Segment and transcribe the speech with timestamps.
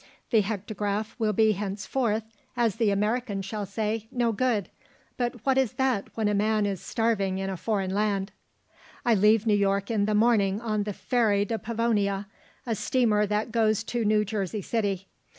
[0.31, 2.23] The hektograph will be henceforth,
[2.57, 4.67] as the American shall say, no good,
[5.15, 8.31] but what is that when a man is starving in a foreign land?
[9.05, 12.25] "I leave New York in the morning on the Ferry de Pavonia,
[12.65, 15.07] a steamer that goes to New Jersey City.